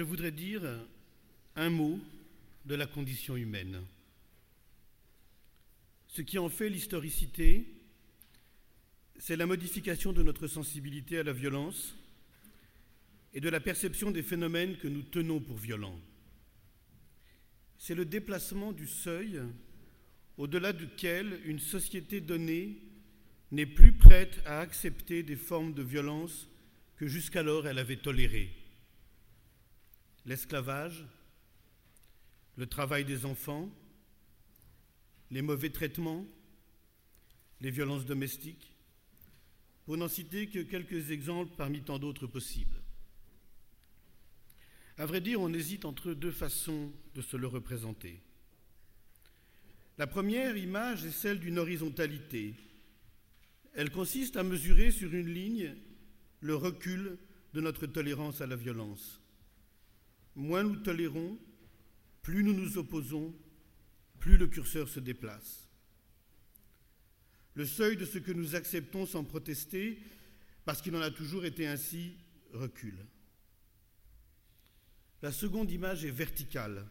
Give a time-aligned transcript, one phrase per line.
[0.00, 0.62] je voudrais dire
[1.56, 2.00] un mot
[2.64, 3.82] de la condition humaine.
[6.06, 7.66] Ce qui en fait l'historicité,
[9.18, 11.94] c'est la modification de notre sensibilité à la violence
[13.34, 16.00] et de la perception des phénomènes que nous tenons pour violents.
[17.76, 19.38] C'est le déplacement du seuil
[20.38, 22.78] au-delà duquel une société donnée
[23.50, 26.48] n'est plus prête à accepter des formes de violence
[26.96, 28.59] que jusqu'alors elle avait tolérées.
[30.26, 31.04] L'esclavage,
[32.56, 33.70] le travail des enfants,
[35.30, 36.26] les mauvais traitements,
[37.60, 38.72] les violences domestiques,
[39.84, 42.80] pour n'en citer que quelques exemples parmi tant d'autres possibles.
[44.98, 48.20] À vrai dire, on hésite entre deux façons de se le représenter.
[49.96, 52.54] La première image est celle d'une horizontalité.
[53.74, 55.74] Elle consiste à mesurer sur une ligne
[56.40, 57.18] le recul
[57.54, 59.19] de notre tolérance à la violence.
[60.40, 61.38] Moins nous tolérons,
[62.22, 63.34] plus nous nous opposons,
[64.20, 65.68] plus le curseur se déplace.
[67.52, 69.98] Le seuil de ce que nous acceptons sans protester,
[70.64, 72.16] parce qu'il en a toujours été ainsi,
[72.54, 72.96] recule.
[75.20, 76.88] La seconde image est verticale.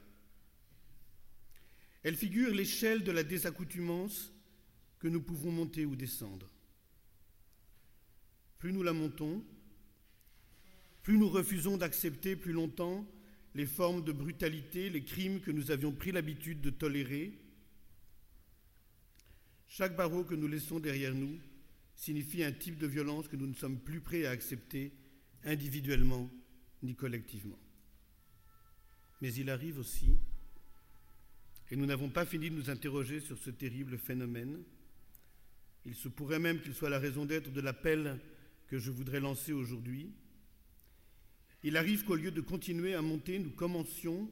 [2.03, 4.31] Elle figure l'échelle de la désaccoutumance
[4.99, 6.51] que nous pouvons monter ou descendre.
[8.59, 9.43] Plus nous la montons,
[11.01, 13.07] plus nous refusons d'accepter plus longtemps
[13.55, 17.37] les formes de brutalité, les crimes que nous avions pris l'habitude de tolérer.
[19.67, 21.39] Chaque barreau que nous laissons derrière nous
[21.95, 24.93] signifie un type de violence que nous ne sommes plus prêts à accepter
[25.43, 26.29] individuellement
[26.81, 27.59] ni collectivement.
[29.21, 30.17] Mais il arrive aussi,
[31.71, 34.63] et nous n'avons pas fini de nous interroger sur ce terrible phénomène,
[35.85, 38.19] il se pourrait même qu'il soit la raison d'être de l'appel
[38.67, 40.13] que je voudrais lancer aujourd'hui,
[41.63, 44.31] il arrive qu'au lieu de continuer à monter, nous commencions,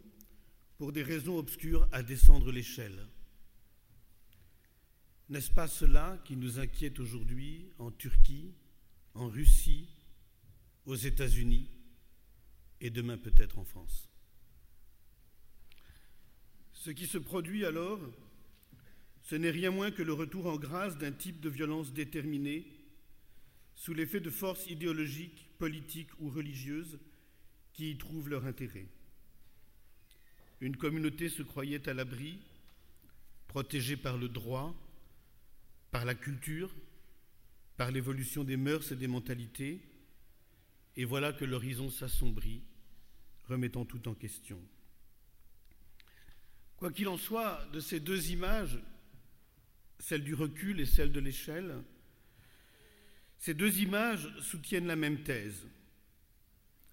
[0.77, 3.07] pour des raisons obscures, à descendre l'échelle.
[5.29, 8.53] N'est-ce pas cela qui nous inquiète aujourd'hui en Turquie,
[9.13, 9.89] en Russie,
[10.85, 11.69] aux États-Unis
[12.79, 14.09] et demain peut-être en France?
[16.71, 17.99] Ce qui se produit alors,
[19.21, 22.65] ce n'est rien moins que le retour en grâce d'un type de violence déterminée,
[23.75, 26.99] sous l'effet de forces idéologiques, politiques ou religieuses
[27.77, 28.87] qui y trouvent leur intérêt.
[30.61, 32.39] Une communauté se croyait à l'abri,
[33.47, 34.75] protégée par le droit,
[35.91, 36.73] par la culture,
[37.77, 39.79] par l'évolution des mœurs et des mentalités,
[40.95, 42.63] et voilà que l'horizon s'assombrit,
[43.45, 44.59] remettant tout en question.
[46.77, 48.79] Quoi qu'il en soit, de ces deux images,
[49.99, 51.83] celle du recul et celle de l'échelle,
[53.37, 55.67] ces deux images soutiennent la même thèse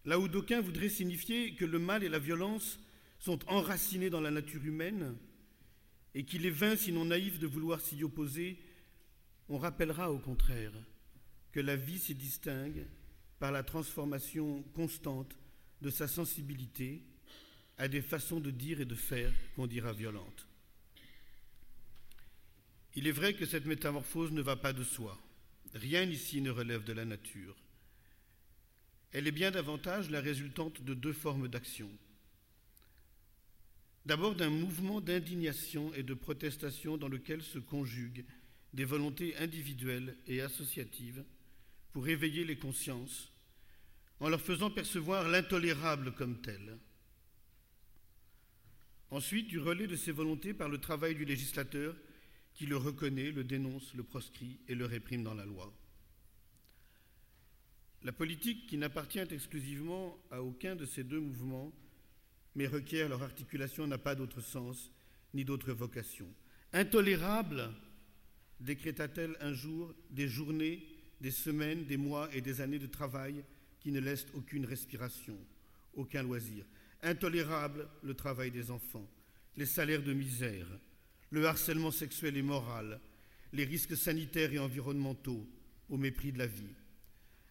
[0.04, 2.78] là où d'aucuns voudraient signifier que le mal et la violence
[3.19, 5.16] sont enracinés dans la nature humaine
[6.15, 8.59] et qu'il est vain, sinon naïf, de vouloir s'y opposer,
[9.48, 10.72] on rappellera au contraire
[11.53, 12.87] que la vie s'y distingue
[13.38, 15.37] par la transformation constante
[15.81, 17.03] de sa sensibilité
[17.78, 20.47] à des façons de dire et de faire qu'on dira violentes.
[22.94, 25.20] Il est vrai que cette métamorphose ne va pas de soi.
[25.75, 27.56] Rien ici ne relève de la nature.
[29.14, 31.88] Elle est bien davantage la résultante de deux formes d'action.
[34.04, 38.25] D'abord d'un mouvement d'indignation et de protestation dans lequel se conjuguent
[38.72, 41.25] des volontés individuelles et associatives
[41.92, 43.32] pour éveiller les consciences
[44.19, 46.76] en leur faisant percevoir l'intolérable comme tel.
[49.10, 51.94] Ensuite, du relais de ces volontés par le travail du législateur
[52.52, 55.72] qui le reconnaît, le dénonce, le proscrit et le réprime dans la loi.
[58.04, 61.72] La politique, qui n'appartient exclusivement à aucun de ces deux mouvements,
[62.54, 64.92] mais requiert leur articulation, n'a pas d'autre sens
[65.32, 66.26] ni d'autre vocation.
[66.75, 67.70] Intolérable,
[68.60, 70.87] décréta-t-elle un jour, des journées,
[71.20, 73.43] des semaines, des mois et des années de travail
[73.81, 75.38] qui ne laissent aucune respiration,
[75.94, 76.67] aucun loisir.
[77.02, 79.08] Intolérable, le travail des enfants,
[79.56, 80.67] les salaires de misère,
[81.31, 83.00] le harcèlement sexuel et moral,
[83.52, 85.46] les risques sanitaires et environnementaux,
[85.88, 86.75] au mépris de la vie.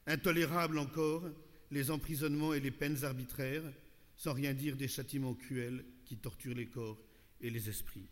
[0.05, 1.29] Intolérable encore,
[1.71, 3.63] les emprisonnements et les peines arbitraires,
[4.15, 6.99] sans rien dire des châtiments cruels qui torturent les corps
[7.41, 8.07] et les esprits.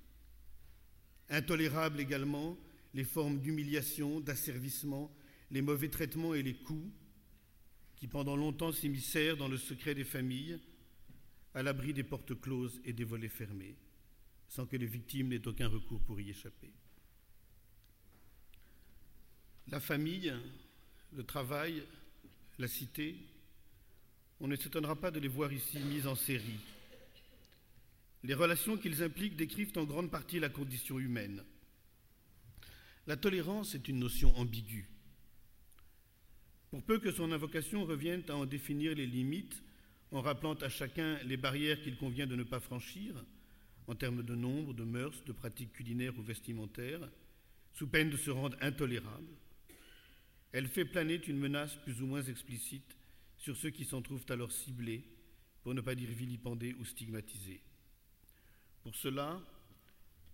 [1.30, 2.58] Intolérable également
[2.94, 5.14] les formes d'humiliation, d'asservissement,
[5.50, 6.92] les mauvais traitements et les coups
[7.96, 10.60] qui pendant longtemps s'immiscèrent dans le secret des familles,
[11.54, 13.76] à l'abri des portes closes et des volets fermés,
[14.48, 16.74] sans que les victimes n'aient aucun recours pour y échapper.
[19.68, 20.34] La famille,
[21.14, 21.84] le travail,
[22.60, 23.16] la cité
[24.42, 26.60] on ne s'étonnera pas de les voir ici mises en série.
[28.24, 31.44] Les relations qu'ils impliquent décrivent en grande partie la condition humaine.
[33.06, 34.90] La tolérance est une notion ambiguë.
[36.72, 39.62] Pour peu que son invocation revienne à en définir les limites,
[40.12, 43.14] en rappelant à chacun les barrières qu'il convient de ne pas franchir,
[43.88, 47.08] en termes de nombre, de mœurs, de pratiques culinaires ou vestimentaires,
[47.74, 49.34] sous peine de se rendre intolérable,
[50.54, 52.98] elle fait planer une menace plus ou moins explicite
[53.38, 55.04] sur ceux qui s'en trouvent alors ciblés,
[55.64, 57.62] pour ne pas dire vilipendés ou stigmatisés.
[58.84, 59.42] Pour cela,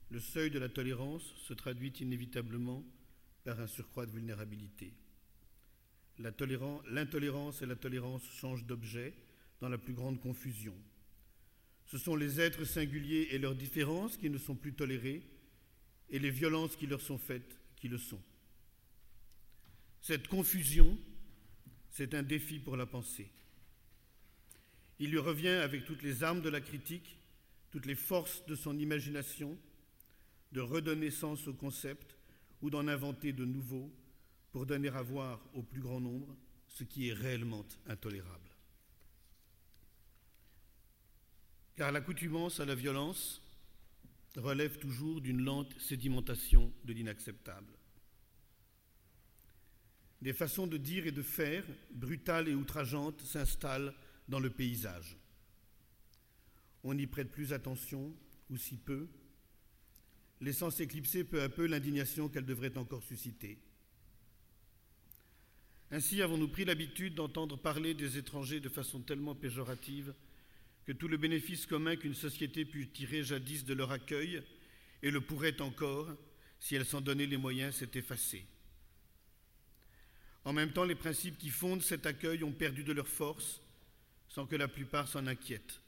[0.10, 2.84] le seuil de la tolérance se traduit inévitablement
[3.44, 4.94] par un surcroît de vulnérabilité.
[6.20, 9.14] L'intolérance et la tolérance changent d'objet
[9.62, 10.76] dans la plus grande confusion.
[11.86, 15.24] Ce sont les êtres singuliers et leurs différences qui ne sont plus tolérés
[16.10, 18.22] et les violences qui leur sont faites qui le sont.
[20.02, 20.98] Cette confusion,
[21.90, 23.30] c'est un défi pour la pensée.
[25.00, 27.18] Il lui revient avec toutes les armes de la critique,
[27.72, 29.58] toutes les forces de son imagination,
[30.52, 32.16] de redonner sens au concept
[32.62, 33.92] ou d'en inventer de nouveaux
[34.52, 36.36] pour donner à voir au plus grand nombre
[36.68, 38.50] ce qui est réellement intolérable.
[41.76, 43.42] Car l'accoutumance à la violence
[44.36, 47.74] relève toujours d'une lente sédimentation de l'inacceptable.
[50.22, 53.94] Des façons de dire et de faire, brutales et outrageantes, s'installent
[54.28, 55.18] dans le paysage.
[56.84, 58.14] On n'y prête plus attention,
[58.50, 59.08] ou si peu,
[60.42, 63.60] laissant s'éclipser peu à peu l'indignation qu'elle devrait encore susciter.
[65.92, 70.14] Ainsi avons-nous pris l'habitude d'entendre parler des étrangers de façon tellement péjorative
[70.86, 74.42] que tout le bénéfice commun qu'une société put tirer jadis de leur accueil,
[75.04, 76.10] et le pourrait encore,
[76.60, 78.46] si elle s'en donnait les moyens, s'est effacé.
[80.48, 83.60] En même temps, les principes qui fondent cet accueil ont perdu de leur force,
[84.30, 85.82] sans que la plupart s'en inquiètent.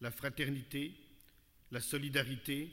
[0.00, 0.94] La fraternité,
[1.72, 2.70] la solidarité,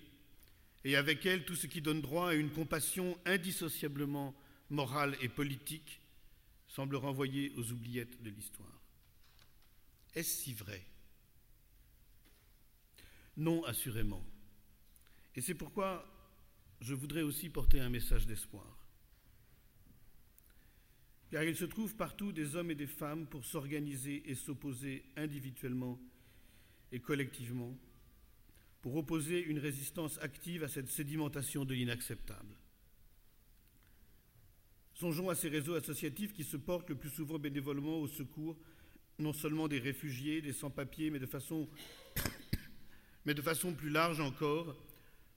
[0.84, 4.36] et avec elle tout ce qui donne droit à une compassion indissociablement
[4.70, 6.00] morale et politique,
[6.68, 8.80] semble renvoyer aux oubliettes de l'histoire.
[10.14, 10.86] Est-ce si vrai?
[13.36, 14.24] Non, assurément.
[15.36, 16.06] Et c'est pourquoi
[16.82, 18.87] je voudrais aussi porter un message d'espoir.
[21.32, 26.00] Car il se trouve partout des hommes et des femmes pour s'organiser et s'opposer individuellement
[26.92, 27.78] et collectivement,
[28.82, 32.56] pour opposer une résistance active à cette sédimentation de l'inacceptable.
[34.94, 38.58] Songeons à ces réseaux associatifs qui se portent le plus souvent bénévolement au secours
[39.20, 41.68] non seulement des réfugiés, des sans-papiers, mais de façon
[43.26, 44.76] mais de façon plus large encore,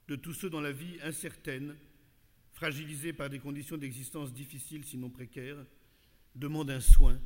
[0.07, 1.75] de tous ceux dont la vie incertaine,
[2.53, 5.65] fragilisée par des conditions d'existence difficiles sinon précaires,
[6.35, 7.19] demande un soin,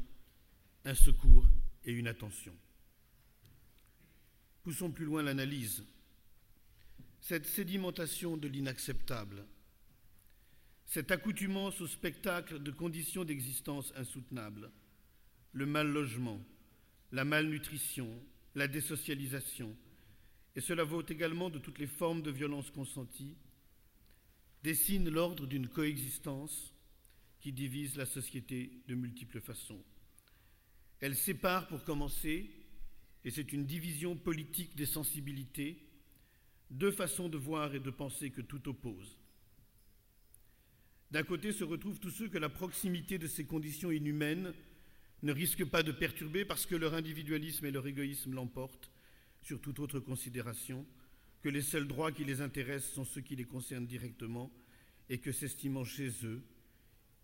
[0.83, 1.45] un secours
[1.83, 2.53] et une attention.
[4.63, 5.83] Poussons plus loin l'analyse.
[7.21, 9.45] Cette sédimentation de l'inacceptable,
[10.85, 14.71] cette accoutumance au spectacle de conditions d'existence insoutenables,
[15.53, 16.39] le mal logement,
[17.11, 18.09] la malnutrition,
[18.53, 19.75] la désocialisation,
[20.55, 23.35] et cela vaut également de toutes les formes de violence consenties,
[24.63, 26.74] dessine l'ordre d'une coexistence
[27.45, 29.83] qui divise la société de multiples façons.
[30.99, 32.49] Elle sépare, pour commencer,
[33.23, 35.77] et c'est une division politique des sensibilités,
[36.71, 39.19] deux façons de voir et de penser que tout oppose.
[41.11, 44.51] D'un côté se retrouvent tous ceux que la proximité de ces conditions inhumaines
[45.21, 48.89] ne risque pas de perturber parce que leur individualisme et leur égoïsme l'emportent,
[49.43, 50.83] sur toute autre considération,
[51.43, 54.51] que les seuls droits qui les intéressent sont ceux qui les concernent directement,
[55.09, 56.43] et que s'estimant chez eux,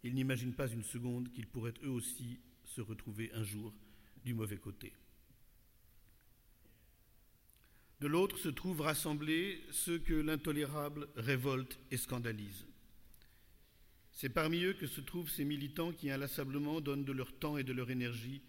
[0.03, 3.73] ils n'imaginent pas une seconde qu'ils pourraient eux aussi se retrouver un jour
[4.23, 4.93] du mauvais côté.
[7.99, 12.65] De l'autre se trouvent rassemblés ceux que l'intolérable révolte et scandalise.
[14.11, 17.63] C'est parmi eux que se trouvent ces militants qui inlassablement donnent de leur temps et
[17.63, 18.41] de leur énergie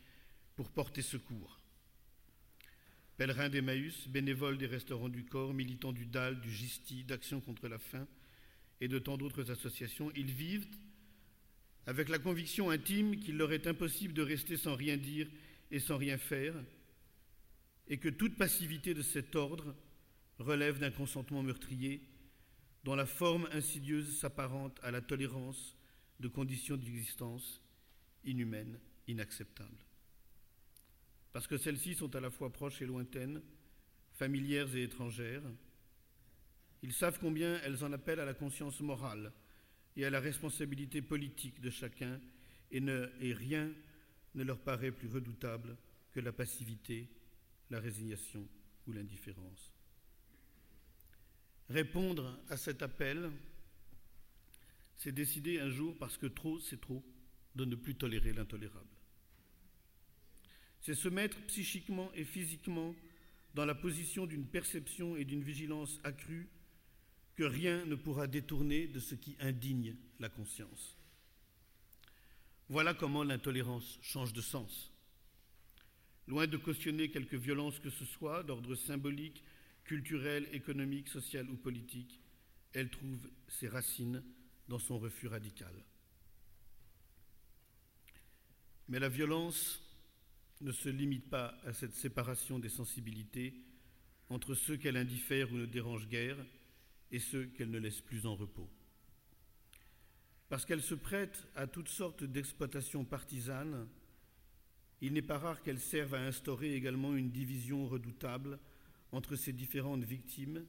[0.56, 1.60] pour porter secours.
[3.18, 7.78] Pèlerins d'Emmaüs, bénévoles des restaurants du corps, militants du DAL, du GISTI, d'Action contre la
[7.78, 8.06] faim
[8.80, 10.66] et de tant d'autres associations, ils vivent
[11.86, 15.28] avec la conviction intime qu'il leur est impossible de rester sans rien dire
[15.70, 16.54] et sans rien faire,
[17.88, 19.74] et que toute passivité de cet ordre
[20.38, 22.02] relève d'un consentement meurtrier
[22.84, 25.76] dont la forme insidieuse s'apparente à la tolérance
[26.20, 27.60] de conditions d'existence
[28.24, 29.84] inhumaines, inacceptables
[31.32, 33.42] parce que celles-ci sont à la fois proches et lointaines,
[34.12, 35.42] familières et étrangères.
[36.82, 39.32] Ils savent combien elles en appellent à la conscience morale
[39.96, 42.20] et à la responsabilité politique de chacun,
[42.70, 42.80] et,
[43.34, 43.70] rien
[44.34, 45.76] ne leur paraît plus redoutable
[46.12, 47.08] que la passivité,
[47.70, 48.48] la résignation
[48.86, 49.72] ou l'indifférence.
[51.68, 53.30] Répondre à cet appel,
[54.96, 57.04] c'est décider un jour, parce que trop c'est trop,
[57.54, 58.88] de ne plus tolérer l'intolérable.
[60.80, 62.94] C'est se mettre psychiquement et physiquement
[63.54, 66.48] dans la position d'une perception et d'une vigilance accrue
[67.44, 70.96] rien ne pourra détourner de ce qui indigne la conscience.
[72.68, 74.90] Voilà comment l'intolérance change de sens.
[76.26, 79.42] Loin de cautionner quelque violence que ce soit, d'ordre symbolique,
[79.84, 82.20] culturel, économique, social ou politique,
[82.72, 84.22] elle trouve ses racines
[84.68, 85.74] dans son refus radical.
[88.88, 89.82] Mais la violence
[90.60, 93.54] ne se limite pas à cette séparation des sensibilités
[94.28, 96.38] entre ceux qu'elle indiffère ou ne dérange guère
[97.12, 98.68] et ceux qu'elle ne laisse plus en repos.
[100.48, 103.86] Parce qu'elle se prête à toutes sortes d'exploitations partisanes,
[105.00, 108.58] il n'est pas rare qu'elle serve à instaurer également une division redoutable
[109.12, 110.64] entre ces différentes victimes,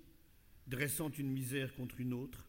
[0.68, 2.48] dressant une misère contre une autre,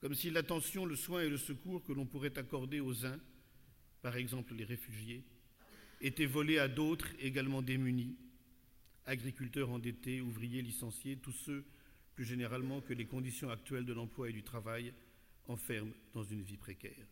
[0.00, 3.18] comme si l'attention, le soin et le secours que l'on pourrait accorder aux uns,
[4.02, 5.24] par exemple les réfugiés,
[6.00, 8.16] étaient volés à d'autres également démunis,
[9.06, 11.64] agriculteurs endettés, ouvriers licenciés, tous ceux,
[12.16, 14.92] plus généralement, que les conditions actuelles de l'emploi et du travail
[15.48, 17.06] enferment dans une vie précaire.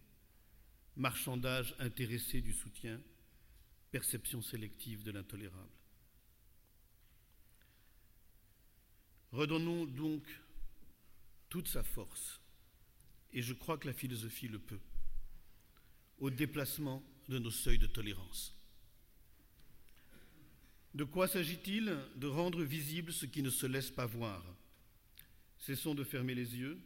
[0.96, 3.00] Marchandage intéressé du soutien,
[3.92, 5.70] perception sélective de l'intolérable.
[9.30, 10.23] Redonnons donc
[11.50, 12.40] toute sa force,
[13.32, 14.80] et je crois que la philosophie le peut,
[16.18, 18.56] au déplacement de nos seuils de tolérance.
[20.94, 21.99] De quoi s'agit-il?
[22.16, 24.42] De rendre visible ce qui ne se laisse pas voir.
[25.64, 26.78] Cessons de fermer les yeux,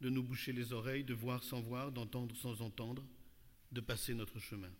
[0.00, 3.06] de nous boucher les oreilles, de voir sans voir, d'entendre sans entendre,
[3.70, 4.72] de passer notre chemin.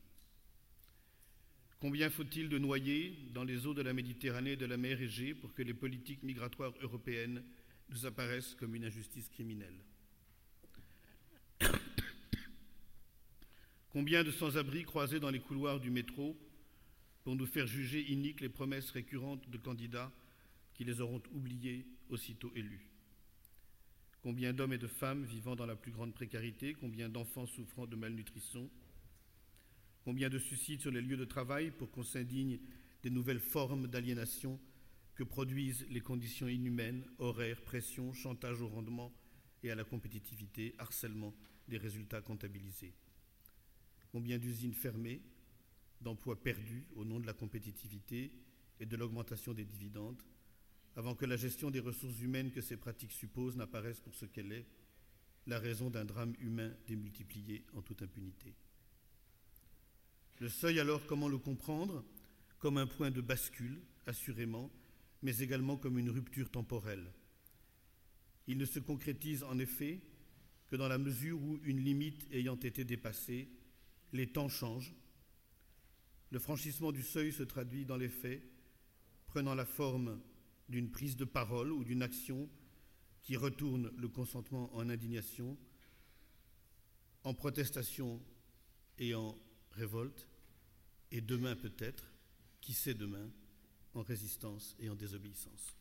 [1.78, 5.34] Combien faut-il de noyer dans les eaux de la Méditerranée et de la mer Égée
[5.34, 7.44] pour que les politiques migratoires européennes
[7.90, 9.78] nous apparaissent comme une injustice criminelle?
[13.92, 16.36] Combien de sans-abri croisés dans les couloirs du métro
[17.22, 20.10] pour nous faire juger iniques les promesses récurrentes de candidats
[20.74, 22.91] qui les auront oubliées aussitôt élus?
[24.22, 27.96] Combien d'hommes et de femmes vivant dans la plus grande précarité Combien d'enfants souffrant de
[27.96, 28.70] malnutrition
[30.04, 32.60] Combien de suicides sur les lieux de travail pour qu'on s'indigne
[33.02, 34.60] des nouvelles formes d'aliénation
[35.16, 39.12] que produisent les conditions inhumaines, horaires, pression, chantage au rendement
[39.64, 41.34] et à la compétitivité, harcèlement
[41.68, 42.94] des résultats comptabilisés.
[44.12, 45.20] Combien d'usines fermées,
[46.00, 48.32] d'emplois perdus au nom de la compétitivité
[48.78, 50.22] et de l'augmentation des dividendes,
[50.96, 54.52] avant que la gestion des ressources humaines que ces pratiques supposent n'apparaisse pour ce qu'elle
[54.52, 54.66] est,
[55.46, 58.54] la raison d'un drame humain démultiplié en toute impunité.
[60.40, 62.04] Le seuil alors, comment le comprendre?
[62.58, 64.70] Comme un point de bascule, assurément,
[65.22, 67.12] mais également comme une rupture temporelle.
[68.46, 70.00] Il ne se concrétise en effet
[70.68, 73.48] que dans la mesure où, une limite ayant été dépassée,
[74.12, 74.94] les temps changent.
[76.30, 78.42] Le franchissement du seuil se traduit dans les faits,
[79.26, 80.20] prenant la forme
[80.72, 82.48] d'une prise de parole ou d'une action
[83.22, 85.56] qui retourne le consentement en indignation,
[87.22, 88.20] en protestation
[88.98, 89.38] et en
[89.72, 90.26] révolte,
[91.12, 92.12] et demain peut-être,
[92.60, 93.30] qui sait demain,
[93.94, 95.76] en résistance et en désobéissance.